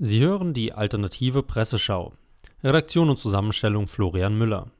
Sie 0.00 0.20
hören 0.20 0.54
die 0.54 0.72
alternative 0.72 1.42
Presseschau. 1.42 2.12
Redaktion 2.62 3.10
und 3.10 3.18
Zusammenstellung 3.18 3.88
Florian 3.88 4.38
Müller. 4.38 4.70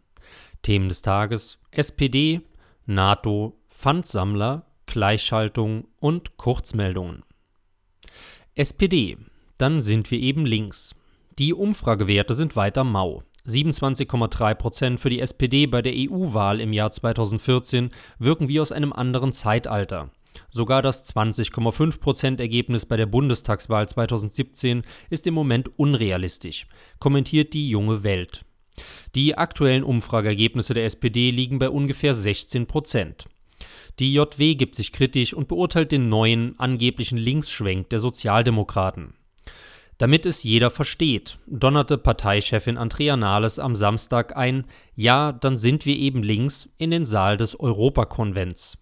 Themen 0.63 0.89
des 0.89 1.03
Tages: 1.03 1.59
SPD, 1.73 2.41
NATO, 2.87 3.59
Pfandsammler, 3.69 4.67
Gleichschaltung 4.87 5.89
und 5.99 6.37
Kurzmeldungen. 6.37 7.25
SPD. 8.55 9.17
Dann 9.57 9.83
sind 9.83 10.09
wir 10.13 10.21
eben 10.21 10.47
links. 10.47 10.95
Die 11.41 11.53
Umfragewerte 11.53 12.35
sind 12.35 12.55
weiter 12.55 12.85
mau. 12.85 13.25
27,3 13.45 14.55
Prozent 14.55 15.01
für 15.01 15.11
die 15.11 15.19
SPD 15.19 15.67
bei 15.67 15.83
der 15.83 15.95
EU-Wahl 15.97 16.61
im 16.61 16.73
Jahr 16.73 16.93
2014 16.93 17.89
wirken 18.21 18.47
wie 18.47 18.61
aus 18.61 18.71
einem 18.71 18.93
anderen 18.93 19.33
Zeitalter. 19.33 20.11
Sogar 20.51 20.83
das 20.83 21.05
20,5% 21.15 22.41
Ergebnis 22.41 22.87
bei 22.87 22.97
der 22.97 23.07
Bundestagswahl 23.07 23.89
2017 23.89 24.83
ist 25.11 25.27
im 25.27 25.35
Moment 25.35 25.71
unrealistisch, 25.79 26.67
kommentiert 26.99 27.55
die 27.55 27.69
junge 27.69 28.03
Welt. 28.03 28.45
Die 29.15 29.37
aktuellen 29.37 29.85
Umfrageergebnisse 29.85 30.75
der 30.75 30.85
SPD 30.85 31.31
liegen 31.31 31.59
bei 31.59 31.71
ungefähr 31.71 32.15
16% 32.15 33.27
Die 33.99 34.15
JW 34.15 34.55
gibt 34.55 34.77
sich 34.77 34.93
kritisch 34.93 35.35
und 35.35 35.49
beurteilt 35.49 35.93
den 35.93 36.09
neuen, 36.09 36.59
angeblichen 36.59 37.19
Linksschwenk 37.19 37.89
der 37.91 37.99
Sozialdemokraten. 37.99 39.15
Damit 39.99 40.27
es 40.27 40.45
jeder 40.45 40.71
versteht, 40.71 41.39
donnerte 41.49 41.99
Parteichefin 41.99 42.79
Andrea 42.79 43.17
Nahles 43.17 43.59
am 43.59 43.75
Samstag 43.75 44.37
ein 44.37 44.65
Ja, 44.95 45.33
dann 45.33 45.57
sind 45.57 45.87
wir 45.87 45.97
eben 45.97 46.23
links 46.23 46.69
in 46.79 46.93
den 46.93 47.05
Saal 47.05 47.37
des 47.37 47.59
Europakonvents. 47.59 48.79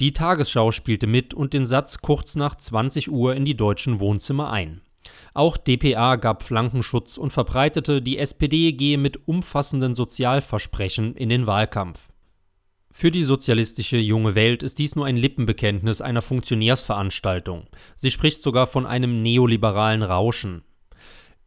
Die 0.00 0.12
Tagesschau 0.12 0.72
spielte 0.72 1.06
mit 1.06 1.34
und 1.34 1.52
den 1.52 1.66
Satz 1.66 1.98
kurz 1.98 2.34
nach 2.34 2.56
20 2.56 3.10
Uhr 3.10 3.34
in 3.34 3.44
die 3.44 3.56
deutschen 3.56 4.00
Wohnzimmer 4.00 4.50
ein. 4.50 4.80
Auch 5.34 5.56
dpa 5.56 6.16
gab 6.16 6.42
Flankenschutz 6.42 7.18
und 7.18 7.32
verbreitete, 7.32 8.02
die 8.02 8.18
SPD 8.18 8.72
gehe 8.72 8.98
mit 8.98 9.26
umfassenden 9.26 9.94
Sozialversprechen 9.94 11.14
in 11.14 11.28
den 11.28 11.46
Wahlkampf. 11.46 12.08
Für 12.94 13.10
die 13.10 13.24
sozialistische 13.24 13.96
junge 13.96 14.34
Welt 14.34 14.62
ist 14.62 14.78
dies 14.78 14.94
nur 14.96 15.06
ein 15.06 15.16
Lippenbekenntnis 15.16 16.02
einer 16.02 16.20
Funktionärsveranstaltung. 16.20 17.66
Sie 17.96 18.10
spricht 18.10 18.42
sogar 18.42 18.66
von 18.66 18.84
einem 18.84 19.22
neoliberalen 19.22 20.02
Rauschen. 20.02 20.62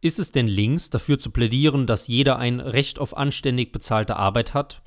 Ist 0.00 0.18
es 0.18 0.32
denn 0.32 0.48
links, 0.48 0.90
dafür 0.90 1.18
zu 1.18 1.30
plädieren, 1.30 1.86
dass 1.86 2.08
jeder 2.08 2.38
ein 2.38 2.58
Recht 2.58 2.98
auf 2.98 3.16
anständig 3.16 3.70
bezahlte 3.70 4.16
Arbeit 4.16 4.54
hat? 4.54 4.82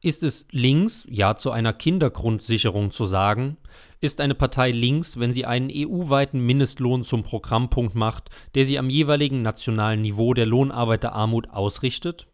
Ist 0.00 0.22
es 0.22 0.46
links, 0.52 1.04
ja 1.10 1.34
zu 1.34 1.50
einer 1.50 1.72
Kindergrundsicherung 1.72 2.92
zu 2.92 3.04
sagen? 3.04 3.56
Ist 4.00 4.20
eine 4.20 4.36
Partei 4.36 4.70
links, 4.70 5.18
wenn 5.18 5.32
sie 5.32 5.44
einen 5.44 5.70
EU-weiten 5.72 6.38
Mindestlohn 6.38 7.02
zum 7.02 7.24
Programmpunkt 7.24 7.96
macht, 7.96 8.30
der 8.54 8.64
sie 8.64 8.78
am 8.78 8.90
jeweiligen 8.90 9.42
nationalen 9.42 10.02
Niveau 10.02 10.34
der 10.34 10.46
Lohnarbeiterarmut 10.46 11.50
ausrichtet? 11.50 12.28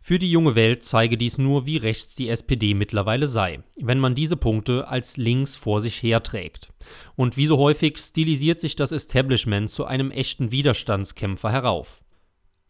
Für 0.00 0.18
die 0.18 0.30
junge 0.30 0.54
Welt 0.54 0.82
zeige 0.82 1.18
dies 1.18 1.36
nur, 1.36 1.66
wie 1.66 1.76
rechts 1.76 2.14
die 2.14 2.30
SPD 2.30 2.72
mittlerweile 2.72 3.26
sei, 3.26 3.62
wenn 3.76 3.98
man 3.98 4.14
diese 4.14 4.38
Punkte 4.38 4.88
als 4.88 5.18
links 5.18 5.56
vor 5.56 5.82
sich 5.82 6.02
herträgt. 6.02 6.70
Und 7.14 7.36
wie 7.36 7.46
so 7.46 7.58
häufig 7.58 7.98
stilisiert 7.98 8.58
sich 8.58 8.74
das 8.74 8.92
Establishment 8.92 9.68
zu 9.68 9.84
einem 9.84 10.10
echten 10.10 10.50
Widerstandskämpfer 10.50 11.52
herauf. 11.52 12.02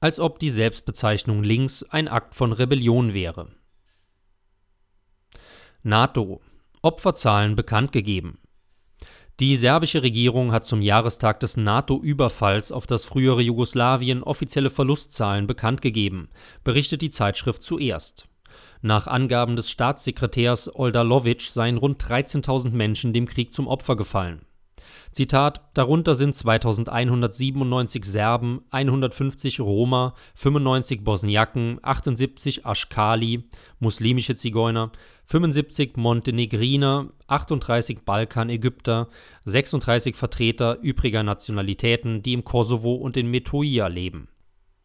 Als 0.00 0.18
ob 0.18 0.40
die 0.40 0.50
Selbstbezeichnung 0.50 1.44
links 1.44 1.84
ein 1.84 2.08
Akt 2.08 2.34
von 2.34 2.52
Rebellion 2.52 3.14
wäre. 3.14 3.52
NATO 5.82 6.42
Opferzahlen 6.82 7.56
bekannt 7.56 7.92
gegeben. 7.92 8.38
Die 9.38 9.56
serbische 9.56 10.02
Regierung 10.02 10.52
hat 10.52 10.66
zum 10.66 10.82
Jahrestag 10.82 11.41
des 11.41 11.56
NATO-Überfalls 11.56 12.70
auf 12.70 12.86
das 12.86 13.06
frühere 13.06 13.41
Jugoslawien 13.41 14.22
offizielle 14.22 14.68
Verlustzahlen 14.68 15.46
bekannt 15.46 15.80
gegeben, 15.80 16.28
berichtet 16.64 17.00
die 17.00 17.08
Zeitschrift 17.08 17.62
zuerst. 17.62 18.28
Nach 18.82 19.06
Angaben 19.06 19.56
des 19.56 19.70
Staatssekretärs 19.70 20.74
Oldalovic 20.74 21.42
seien 21.42 21.78
rund 21.78 22.02
13.000 22.04 22.70
Menschen 22.70 23.14
dem 23.14 23.24
Krieg 23.24 23.54
zum 23.54 23.66
Opfer 23.66 23.97
gefallen. 23.97 24.44
Zitat: 25.10 25.60
Darunter 25.74 26.14
sind 26.14 26.34
2197 26.34 28.04
Serben, 28.04 28.62
150 28.70 29.60
Roma, 29.60 30.14
95 30.34 31.04
Bosniaken, 31.04 31.78
78 31.82 32.66
Aschkali, 32.66 33.44
muslimische 33.78 34.34
Zigeuner, 34.34 34.92
75 35.26 35.96
Montenegriner, 35.96 37.10
38 37.26 38.00
Balkan-Ägypter, 38.04 39.08
36 39.44 40.16
Vertreter 40.16 40.78
übriger 40.80 41.22
Nationalitäten, 41.22 42.22
die 42.22 42.32
im 42.32 42.44
Kosovo 42.44 42.94
und 42.94 43.16
in 43.16 43.30
Metoia 43.30 43.86
leben 43.88 44.28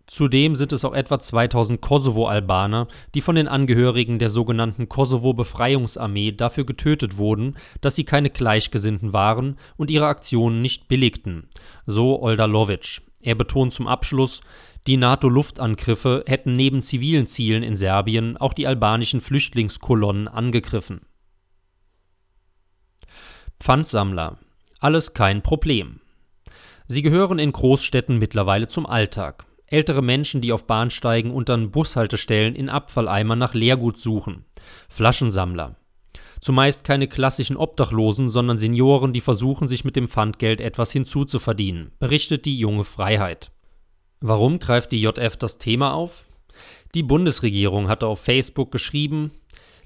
Zudem 0.08 0.56
sind 0.56 0.72
es 0.72 0.86
auch 0.86 0.94
etwa 0.94 1.20
2000 1.20 1.82
Kosovo-Albaner, 1.82 2.88
die 3.16 3.22
von 3.22 3.36
den 3.36 3.48
Angehörigen 3.48 4.20
der 4.20 4.30
sogenannten 4.30 4.88
Kosovo-Befreiungsarmee 4.88 6.32
dafür 6.32 6.66
getötet 6.66 7.18
wurden, 7.18 7.56
dass 7.82 7.96
sie 7.96 8.04
keine 8.04 8.30
Gleichgesinnten 8.30 9.14
waren 9.14 9.58
und 9.78 9.90
ihre 9.90 10.06
Aktionen 10.06 10.62
nicht 10.62 10.88
billigten, 10.88 11.50
so 11.88 12.22
Oldalovic. 12.22 13.02
Er 13.22 13.34
betont 13.34 13.74
zum 13.74 13.88
Abschluss, 13.88 14.42
die 14.86 14.98
NATO-Luftangriffe 14.98 16.24
hätten 16.28 16.54
neben 16.54 16.84
zivilen 16.84 17.26
Zielen 17.26 17.64
in 17.64 17.76
Serbien 17.76 18.38
auch 18.38 18.54
die 18.54 18.68
albanischen 18.68 19.20
Flüchtlingskolonnen 19.20 20.28
angegriffen. 20.28 21.02
Pfandsammler. 23.60 24.38
Alles 24.80 25.16
kein 25.16 25.42
Problem. 25.42 26.02
Sie 26.88 27.02
gehören 27.02 27.40
in 27.40 27.52
Großstädten 27.52 28.20
mittlerweile 28.20 28.68
zum 28.68 28.86
Alltag. 28.86 29.48
Ältere 29.68 30.02
Menschen, 30.02 30.42
die 30.42 30.52
auf 30.52 30.68
Bahnsteigen 30.68 31.32
und 31.32 31.50
an 31.50 31.72
Bushaltestellen 31.72 32.56
in 32.56 32.70
Abfalleimern 32.70 33.40
nach 33.40 33.54
Leergut 33.54 33.98
suchen. 33.98 34.46
Flaschensammler. 34.90 35.76
Zumeist 36.40 36.84
keine 36.84 37.08
klassischen 37.08 37.58
Obdachlosen, 37.58 38.30
sondern 38.30 38.58
Senioren, 38.58 39.14
die 39.14 39.22
versuchen, 39.22 39.68
sich 39.68 39.84
mit 39.84 39.96
dem 39.96 40.08
Pfandgeld 40.08 40.62
etwas 40.62 40.92
hinzuzuverdienen, 40.92 41.92
berichtet 42.00 42.46
die 42.46 42.60
junge 42.60 42.84
Freiheit. 42.84 43.52
Warum 44.20 44.60
greift 44.60 44.92
die 44.92 45.02
JF 45.02 45.38
das 45.38 45.58
Thema 45.58 45.94
auf? 45.94 46.26
Die 46.94 47.04
Bundesregierung 47.04 47.88
hatte 47.88 48.08
auf 48.08 48.22
Facebook 48.22 48.72
geschrieben, 48.72 49.32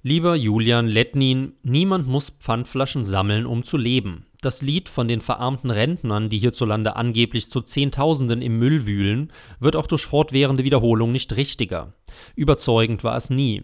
Lieber 0.01 0.35
Julian 0.35 0.87
Letnin, 0.87 1.53
niemand 1.61 2.07
muss 2.07 2.29
Pfandflaschen 2.29 3.03
sammeln, 3.03 3.45
um 3.45 3.63
zu 3.63 3.75
leben. 3.75 4.25
Das 4.41 4.61
Lied 4.61 4.87
von 4.87 5.09
den 5.09 5.19
verarmten 5.19 5.71
Rentnern, 5.71 6.29
die 6.29 6.37
hierzulande 6.37 6.95
angeblich 6.95 7.51
zu 7.51 7.59
Zehntausenden 7.59 8.41
im 8.41 8.57
Müll 8.57 8.85
wühlen, 8.85 9.33
wird 9.59 9.75
auch 9.75 9.87
durch 9.87 10.05
fortwährende 10.05 10.63
Wiederholung 10.63 11.11
nicht 11.11 11.35
richtiger. 11.35 11.93
Überzeugend 12.35 13.03
war 13.03 13.17
es 13.17 13.29
nie. 13.29 13.63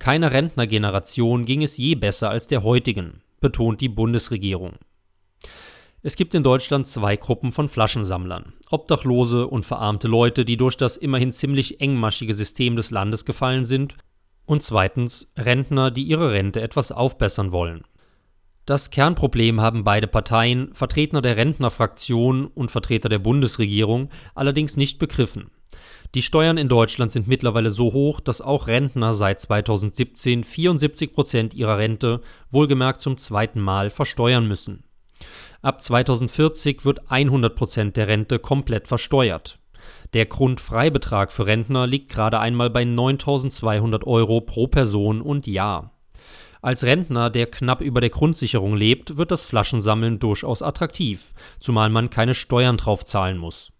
Keiner 0.00 0.32
Rentnergeneration 0.32 1.44
ging 1.44 1.62
es 1.62 1.76
je 1.76 1.94
besser 1.94 2.28
als 2.28 2.48
der 2.48 2.64
heutigen, 2.64 3.22
betont 3.40 3.80
die 3.80 3.88
Bundesregierung. 3.88 4.72
Es 6.02 6.16
gibt 6.16 6.34
in 6.34 6.42
Deutschland 6.42 6.88
zwei 6.88 7.16
Gruppen 7.16 7.52
von 7.52 7.68
Flaschensammlern. 7.68 8.54
Obdachlose 8.70 9.46
und 9.46 9.64
verarmte 9.64 10.08
Leute, 10.08 10.44
die 10.44 10.56
durch 10.56 10.76
das 10.76 10.96
immerhin 10.96 11.30
ziemlich 11.30 11.80
engmaschige 11.80 12.34
System 12.34 12.74
des 12.74 12.90
Landes 12.90 13.24
gefallen 13.24 13.64
sind. 13.64 13.94
Und 14.48 14.62
zweitens 14.62 15.30
Rentner, 15.36 15.90
die 15.90 16.04
ihre 16.04 16.32
Rente 16.32 16.62
etwas 16.62 16.90
aufbessern 16.90 17.52
wollen. 17.52 17.82
Das 18.64 18.88
Kernproblem 18.88 19.60
haben 19.60 19.84
beide 19.84 20.06
Parteien, 20.06 20.72
Vertreter 20.72 21.20
der 21.20 21.36
Rentnerfraktion 21.36 22.46
und 22.46 22.70
Vertreter 22.70 23.10
der 23.10 23.18
Bundesregierung, 23.18 24.08
allerdings 24.34 24.78
nicht 24.78 24.98
begriffen. 24.98 25.50
Die 26.14 26.22
Steuern 26.22 26.56
in 26.56 26.70
Deutschland 26.70 27.12
sind 27.12 27.28
mittlerweile 27.28 27.70
so 27.70 27.92
hoch, 27.92 28.20
dass 28.20 28.40
auch 28.40 28.68
Rentner 28.68 29.12
seit 29.12 29.38
2017 29.38 30.44
74 30.44 31.12
Prozent 31.12 31.52
ihrer 31.52 31.76
Rente, 31.76 32.22
wohlgemerkt 32.50 33.02
zum 33.02 33.18
zweiten 33.18 33.60
Mal, 33.60 33.90
versteuern 33.90 34.48
müssen. 34.48 34.82
Ab 35.60 35.82
2040 35.82 36.86
wird 36.86 37.10
100 37.10 37.54
Prozent 37.54 37.98
der 37.98 38.08
Rente 38.08 38.38
komplett 38.38 38.88
versteuert. 38.88 39.57
Der 40.14 40.26
Grundfreibetrag 40.26 41.32
für 41.32 41.46
Rentner 41.46 41.86
liegt 41.86 42.10
gerade 42.10 42.40
einmal 42.40 42.70
bei 42.70 42.82
9.200 42.82 44.04
Euro 44.04 44.40
pro 44.40 44.66
Person 44.66 45.20
und 45.20 45.46
Jahr. 45.46 45.92
Als 46.60 46.82
Rentner, 46.82 47.30
der 47.30 47.46
knapp 47.46 47.80
über 47.80 48.00
der 48.00 48.10
Grundsicherung 48.10 48.74
lebt, 48.74 49.16
wird 49.16 49.30
das 49.30 49.44
Flaschensammeln 49.44 50.18
durchaus 50.18 50.62
attraktiv, 50.62 51.32
zumal 51.58 51.88
man 51.90 52.10
keine 52.10 52.34
Steuern 52.34 52.76
drauf 52.76 53.04
zahlen 53.04 53.38
muss. 53.38 53.72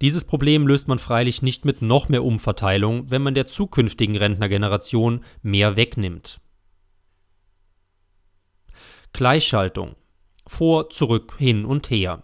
Dieses 0.00 0.24
Problem 0.24 0.66
löst 0.66 0.88
man 0.88 0.98
freilich 0.98 1.42
nicht 1.42 1.64
mit 1.64 1.80
noch 1.80 2.08
mehr 2.08 2.24
Umverteilung, 2.24 3.10
wenn 3.10 3.22
man 3.22 3.34
der 3.34 3.46
zukünftigen 3.46 4.16
Rentnergeneration 4.16 5.24
mehr 5.42 5.76
wegnimmt. 5.76 6.40
Gleichschaltung. 9.12 9.94
Vor, 10.46 10.90
zurück, 10.90 11.34
hin 11.38 11.64
und 11.64 11.88
her. 11.88 12.22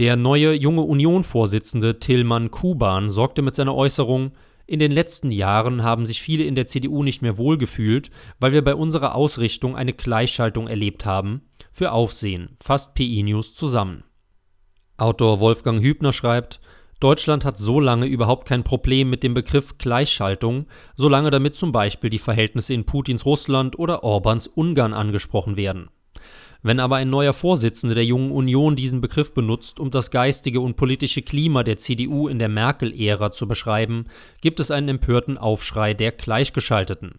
Der 0.00 0.16
neue 0.16 0.54
junge 0.54 0.80
Union-Vorsitzende 0.80 2.00
Tillmann 2.00 2.50
Kuban 2.50 3.10
sorgte 3.10 3.42
mit 3.42 3.54
seiner 3.54 3.74
Äußerung 3.74 4.32
in 4.66 4.78
den 4.78 4.92
letzten 4.92 5.30
Jahren 5.30 5.82
haben 5.82 6.06
sich 6.06 6.22
viele 6.22 6.44
in 6.44 6.54
der 6.54 6.66
CDU 6.66 7.02
nicht 7.02 7.20
mehr 7.20 7.36
wohlgefühlt, 7.36 8.10
weil 8.38 8.52
wir 8.52 8.64
bei 8.64 8.74
unserer 8.74 9.14
Ausrichtung 9.14 9.76
eine 9.76 9.92
Gleichschaltung 9.92 10.68
erlebt 10.68 11.04
haben, 11.04 11.42
für 11.70 11.92
Aufsehen, 11.92 12.56
fasst 12.62 12.94
PI 12.94 13.24
News 13.24 13.54
zusammen. 13.54 14.04
Autor 14.96 15.38
Wolfgang 15.38 15.82
Hübner 15.82 16.14
schreibt, 16.14 16.62
Deutschland 16.98 17.44
hat 17.44 17.58
so 17.58 17.78
lange 17.78 18.06
überhaupt 18.06 18.48
kein 18.48 18.64
Problem 18.64 19.10
mit 19.10 19.22
dem 19.22 19.34
Begriff 19.34 19.76
Gleichschaltung, 19.76 20.64
solange 20.96 21.30
damit 21.30 21.54
zum 21.54 21.72
Beispiel 21.72 22.08
die 22.08 22.18
Verhältnisse 22.18 22.72
in 22.72 22.86
Putins 22.86 23.26
Russland 23.26 23.78
oder 23.78 24.02
Orbans 24.02 24.46
Ungarn 24.46 24.94
angesprochen 24.94 25.58
werden. 25.58 25.90
Wenn 26.62 26.78
aber 26.78 26.96
ein 26.96 27.08
neuer 27.08 27.32
Vorsitzender 27.32 27.94
der 27.94 28.04
Jungen 28.04 28.30
Union 28.30 28.76
diesen 28.76 29.00
Begriff 29.00 29.32
benutzt, 29.32 29.80
um 29.80 29.90
das 29.90 30.10
geistige 30.10 30.60
und 30.60 30.76
politische 30.76 31.22
Klima 31.22 31.62
der 31.62 31.78
CDU 31.78 32.28
in 32.28 32.38
der 32.38 32.50
Merkel-Ära 32.50 33.30
zu 33.30 33.48
beschreiben, 33.48 34.06
gibt 34.42 34.60
es 34.60 34.70
einen 34.70 34.88
empörten 34.88 35.38
Aufschrei 35.38 35.94
der 35.94 36.12
Gleichgeschalteten. 36.12 37.18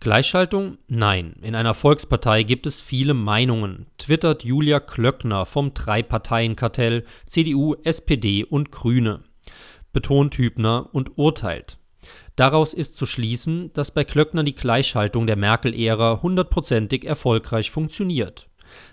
Gleichschaltung? 0.00 0.78
Nein. 0.86 1.34
In 1.42 1.54
einer 1.54 1.74
Volkspartei 1.74 2.44
gibt 2.44 2.66
es 2.66 2.80
viele 2.80 3.14
Meinungen, 3.14 3.86
twittert 3.98 4.44
Julia 4.44 4.78
Klöckner 4.80 5.44
vom 5.44 5.74
Drei-Parteien-Kartell 5.74 7.04
CDU, 7.26 7.74
SPD 7.82 8.44
und 8.44 8.70
Grüne. 8.70 9.24
Betont 9.92 10.36
Hübner 10.36 10.88
und 10.92 11.16
urteilt. 11.16 11.77
Daraus 12.38 12.72
ist 12.72 12.96
zu 12.96 13.04
schließen, 13.04 13.72
dass 13.72 13.90
bei 13.90 14.04
Klöckner 14.04 14.44
die 14.44 14.54
Gleichschaltung 14.54 15.26
der 15.26 15.34
Merkel-Ära 15.34 16.20
hundertprozentig 16.22 17.04
erfolgreich 17.04 17.72
funktioniert. 17.72 18.48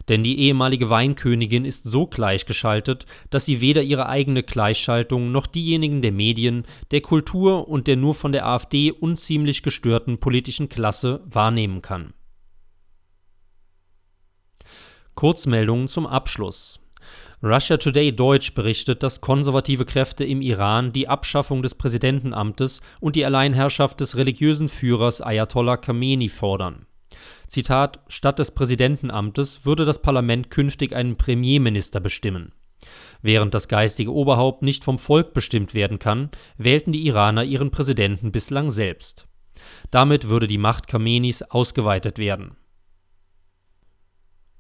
Denn 0.10 0.24
die 0.24 0.40
ehemalige 0.40 0.90
Weinkönigin 0.90 1.64
ist 1.64 1.84
so 1.84 2.08
gleichgeschaltet, 2.08 3.06
dass 3.30 3.46
sie 3.46 3.62
weder 3.62 3.84
ihre 3.84 4.10
eigene 4.10 4.42
Gleichschaltung 4.42 5.32
noch 5.32 5.46
diejenigen 5.46 6.02
der 6.02 6.12
Medien, 6.12 6.66
der 6.90 7.02
Kultur 7.02 7.68
und 7.68 7.86
der 7.86 7.98
nur 7.98 8.16
von 8.16 8.32
der 8.32 8.48
AfD 8.48 8.92
unziemlich 8.92 9.62
gestörten 9.62 10.18
politischen 10.18 10.68
Klasse 10.68 11.22
wahrnehmen 11.26 11.84
kann. 11.84 12.16
Kurzmeldungen 15.14 15.88
zum 15.88 16.08
Abschluss. 16.08 16.80
Russia 17.46 17.78
Today 17.78 18.12
Deutsch 18.12 18.56
berichtet, 18.56 19.04
dass 19.04 19.22
konservative 19.22 19.86
Kräfte 19.86 20.24
im 20.24 20.42
Iran 20.42 20.92
die 20.94 21.08
Abschaffung 21.08 21.62
des 21.62 21.76
Präsidentenamtes 21.76 22.82
und 23.00 23.16
die 23.16 23.24
Alleinherrschaft 23.24 24.00
des 24.00 24.16
religiösen 24.16 24.68
Führers 24.68 25.22
Ayatollah 25.22 25.78
Khamenei 25.78 26.28
fordern. 26.28 26.88
Zitat: 27.48 28.00
Statt 28.08 28.40
des 28.40 28.50
Präsidentenamtes 28.50 29.64
würde 29.64 29.86
das 29.86 30.02
Parlament 30.02 30.50
künftig 30.50 30.96
einen 30.96 31.18
Premierminister 31.18 32.00
bestimmen. 32.00 32.52
Während 33.22 33.54
das 33.54 33.68
geistige 33.68 34.12
Oberhaupt 34.12 34.64
nicht 34.64 34.84
vom 34.84 34.98
Volk 34.98 35.36
bestimmt 35.36 35.76
werden 35.76 36.00
kann, 36.00 36.32
wählten 36.58 36.94
die 36.94 37.06
Iraner 37.06 37.44
ihren 37.44 37.70
Präsidenten 37.70 38.32
bislang 38.32 38.72
selbst. 38.72 39.28
Damit 39.92 40.30
würde 40.30 40.48
die 40.48 40.58
Macht 40.58 40.88
Khameneis 40.88 41.44
ausgeweitet 41.44 42.18
werden. 42.18 42.58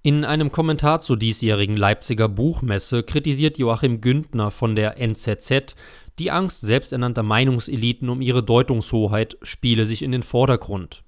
In 0.05 0.23
einem 0.23 0.51
Kommentar 0.51 1.01
zur 1.01 1.17
diesjährigen 1.17 1.75
Leipziger 1.75 2.29
Buchmesse 2.29 3.01
kritisiert 3.01 3.57
Joachim 3.57 4.01
Güntner 4.01 4.51
von 4.51 4.75
der 4.75 5.01
NZZ, 5.01 5.75
die 6.19 6.29
Angst 6.29 6.61
selbsternannter 6.61 7.23
Meinungseliten 7.23 8.09
um 8.09 8.21
ihre 8.21 8.43
Deutungshoheit 8.43 9.35
spiele 9.41 9.87
sich 9.87 10.03
in 10.03 10.11
den 10.11 10.21
Vordergrund. 10.21 11.03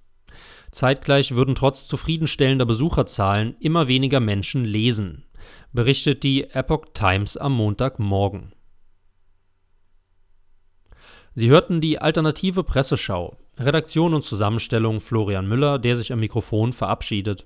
Zeitgleich 0.71 1.35
würden 1.35 1.53
trotz 1.53 1.85
zufriedenstellender 1.85 2.65
Besucherzahlen 2.65 3.55
immer 3.59 3.87
weniger 3.87 4.19
Menschen 4.19 4.65
lesen, 4.65 5.25
berichtet 5.73 6.23
die 6.23 6.45
Epoch 6.49 6.85
Times 6.95 7.37
am 7.37 7.53
Montagmorgen. 7.53 8.51
Sie 11.35 11.49
hörten 11.49 11.81
die 11.81 11.99
alternative 11.99 12.63
Presseschau. 12.63 13.37
Redaktion 13.59 14.15
und 14.15 14.23
Zusammenstellung 14.23 15.01
Florian 15.01 15.47
Müller, 15.47 15.77
der 15.77 15.95
sich 15.95 16.11
am 16.11 16.19
Mikrofon 16.19 16.73
verabschiedet. 16.73 17.45